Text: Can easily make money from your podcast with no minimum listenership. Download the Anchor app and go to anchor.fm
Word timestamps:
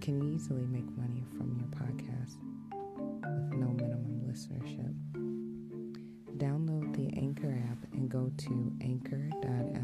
Can 0.00 0.32
easily 0.34 0.64
make 0.66 0.88
money 0.96 1.24
from 1.36 1.54
your 1.58 1.68
podcast 1.68 2.36
with 3.22 3.58
no 3.60 3.68
minimum 3.68 4.22
listenership. 4.26 4.94
Download 6.38 6.94
the 6.96 7.14
Anchor 7.18 7.54
app 7.70 7.84
and 7.92 8.08
go 8.08 8.32
to 8.38 8.72
anchor.fm 8.80 9.79